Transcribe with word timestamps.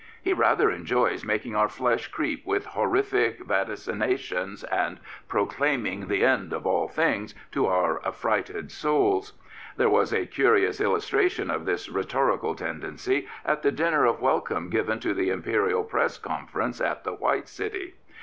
He 0.19 0.33
rather 0.33 0.71
enjoys 0.71 1.23
making 1.23 1.55
our 1.55 1.69
flesh 1.69 2.07
creep 2.07 2.43
with 2.43 2.65
horrific 2.65 3.45
vaticinations 3.45 4.63
and 4.71 4.99
pro 5.27 5.45
claiming 5.45 6.07
the 6.07 6.25
end 6.25 6.53
of 6.53 6.65
all 6.65 6.87
things" 6.87 7.35
to 7.51 7.67
our 7.67 8.03
affrighted 8.03 8.71
souls. 8.71 9.33
There 9.77 9.91
was 9.91 10.11
an 10.11 10.27
illustration 10.39 11.51
of 11.51 11.65
this 11.67 11.85
dramatic 11.85 12.41
tendency 12.57 13.27
at 13.45 13.61
the 13.61 13.71
dinner 13.71 14.05
of 14.05 14.19
welcome 14.21 14.71
given 14.71 14.99
to 15.01 15.13
the 15.13 15.29
Imperial 15.29 15.83
Press 15.83 16.17
Conference 16.17 16.81
at 16.81 17.03
the 17.03 17.13
White 17.13 17.47
City. 17.47 17.93